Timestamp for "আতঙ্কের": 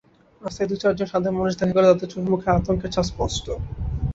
2.51-2.91